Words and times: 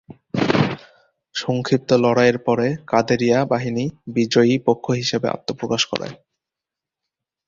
সংক্ষিপ্ত 1.35 1.89
লড়াইয়ের 2.03 2.37
পরে 2.39 2.67
কাদেরিয়া 2.87 3.39
বাহিনী 3.45 3.85
বিজয়ী 4.15 4.55
পক্ষ 4.67 4.85
হিসাবে 4.99 5.27
আত্মপ্রকাশ 5.29 5.81
করে। 5.91 6.07